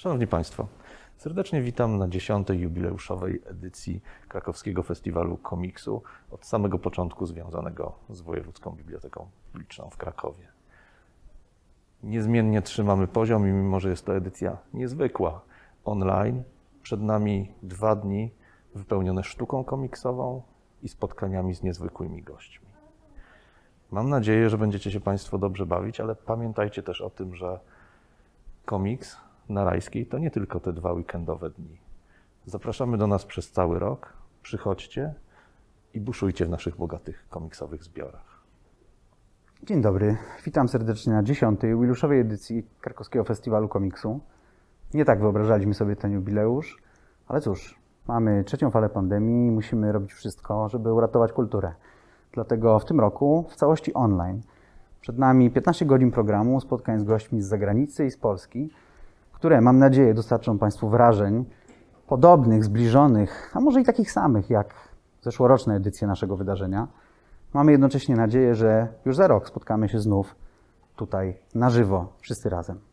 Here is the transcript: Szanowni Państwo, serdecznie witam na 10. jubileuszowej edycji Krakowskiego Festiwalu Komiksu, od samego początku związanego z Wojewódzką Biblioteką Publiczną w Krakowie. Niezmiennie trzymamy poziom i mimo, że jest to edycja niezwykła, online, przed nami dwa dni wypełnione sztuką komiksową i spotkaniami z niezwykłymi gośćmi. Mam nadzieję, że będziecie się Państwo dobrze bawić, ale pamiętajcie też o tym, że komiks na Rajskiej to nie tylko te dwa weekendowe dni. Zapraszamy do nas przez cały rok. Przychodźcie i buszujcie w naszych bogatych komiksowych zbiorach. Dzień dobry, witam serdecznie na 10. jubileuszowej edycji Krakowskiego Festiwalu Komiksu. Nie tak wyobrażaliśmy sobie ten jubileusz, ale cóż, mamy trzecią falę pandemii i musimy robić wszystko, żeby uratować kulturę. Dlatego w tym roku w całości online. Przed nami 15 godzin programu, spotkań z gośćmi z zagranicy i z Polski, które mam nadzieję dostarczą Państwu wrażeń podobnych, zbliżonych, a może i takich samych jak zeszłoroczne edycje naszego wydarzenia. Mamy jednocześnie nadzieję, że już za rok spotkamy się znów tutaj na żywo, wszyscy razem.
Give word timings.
Szanowni 0.00 0.26
Państwo, 0.26 0.66
serdecznie 1.16 1.62
witam 1.62 1.98
na 1.98 2.08
10. 2.08 2.48
jubileuszowej 2.50 3.42
edycji 3.46 4.02
Krakowskiego 4.28 4.82
Festiwalu 4.82 5.36
Komiksu, 5.36 6.02
od 6.30 6.46
samego 6.46 6.78
początku 6.78 7.26
związanego 7.26 7.92
z 8.10 8.20
Wojewódzką 8.20 8.70
Biblioteką 8.70 9.28
Publiczną 9.52 9.90
w 9.90 9.96
Krakowie. 9.96 10.48
Niezmiennie 12.02 12.62
trzymamy 12.62 13.08
poziom 13.08 13.48
i 13.48 13.52
mimo, 13.52 13.80
że 13.80 13.90
jest 13.90 14.06
to 14.06 14.16
edycja 14.16 14.56
niezwykła, 14.74 15.40
online, 15.84 16.42
przed 16.82 17.00
nami 17.00 17.52
dwa 17.62 17.96
dni 17.96 18.30
wypełnione 18.74 19.24
sztuką 19.24 19.64
komiksową 19.64 20.42
i 20.82 20.88
spotkaniami 20.88 21.54
z 21.54 21.62
niezwykłymi 21.62 22.22
gośćmi. 22.22 22.68
Mam 23.90 24.08
nadzieję, 24.08 24.50
że 24.50 24.58
będziecie 24.58 24.90
się 24.90 25.00
Państwo 25.00 25.38
dobrze 25.38 25.66
bawić, 25.66 26.00
ale 26.00 26.14
pamiętajcie 26.14 26.82
też 26.82 27.00
o 27.00 27.10
tym, 27.10 27.34
że 27.34 27.60
komiks 28.64 29.29
na 29.50 29.64
Rajskiej 29.64 30.06
to 30.06 30.18
nie 30.18 30.30
tylko 30.30 30.60
te 30.60 30.72
dwa 30.72 30.92
weekendowe 30.92 31.50
dni. 31.50 31.80
Zapraszamy 32.46 32.98
do 32.98 33.06
nas 33.06 33.24
przez 33.24 33.50
cały 33.50 33.78
rok. 33.78 34.12
Przychodźcie 34.42 35.14
i 35.94 36.00
buszujcie 36.00 36.46
w 36.46 36.50
naszych 36.50 36.76
bogatych 36.76 37.28
komiksowych 37.28 37.84
zbiorach. 37.84 38.40
Dzień 39.62 39.82
dobry, 39.82 40.16
witam 40.44 40.68
serdecznie 40.68 41.12
na 41.12 41.22
10. 41.22 41.62
jubileuszowej 41.62 42.20
edycji 42.20 42.66
Krakowskiego 42.80 43.24
Festiwalu 43.24 43.68
Komiksu. 43.68 44.20
Nie 44.94 45.04
tak 45.04 45.20
wyobrażaliśmy 45.20 45.74
sobie 45.74 45.96
ten 45.96 46.12
jubileusz, 46.12 46.82
ale 47.26 47.40
cóż, 47.40 47.78
mamy 48.08 48.44
trzecią 48.44 48.70
falę 48.70 48.88
pandemii 48.88 49.46
i 49.46 49.50
musimy 49.50 49.92
robić 49.92 50.12
wszystko, 50.12 50.68
żeby 50.68 50.92
uratować 50.92 51.32
kulturę. 51.32 51.74
Dlatego 52.32 52.78
w 52.78 52.84
tym 52.84 53.00
roku 53.00 53.46
w 53.50 53.56
całości 53.56 53.94
online. 53.94 54.40
Przed 55.00 55.18
nami 55.18 55.50
15 55.50 55.86
godzin 55.86 56.10
programu, 56.10 56.60
spotkań 56.60 57.00
z 57.00 57.04
gośćmi 57.04 57.42
z 57.42 57.46
zagranicy 57.46 58.06
i 58.06 58.10
z 58.10 58.16
Polski, 58.16 58.70
które 59.40 59.60
mam 59.60 59.78
nadzieję 59.78 60.14
dostarczą 60.14 60.58
Państwu 60.58 60.88
wrażeń 60.88 61.44
podobnych, 62.06 62.64
zbliżonych, 62.64 63.50
a 63.54 63.60
może 63.60 63.80
i 63.80 63.84
takich 63.84 64.12
samych 64.12 64.50
jak 64.50 64.74
zeszłoroczne 65.22 65.74
edycje 65.74 66.08
naszego 66.08 66.36
wydarzenia. 66.36 66.88
Mamy 67.54 67.72
jednocześnie 67.72 68.16
nadzieję, 68.16 68.54
że 68.54 68.88
już 69.04 69.16
za 69.16 69.26
rok 69.26 69.48
spotkamy 69.48 69.88
się 69.88 69.98
znów 69.98 70.36
tutaj 70.96 71.38
na 71.54 71.70
żywo, 71.70 72.12
wszyscy 72.20 72.50
razem. 72.50 72.89